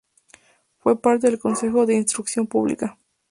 [0.79, 2.97] Fue parte del consejo de instrucción pública.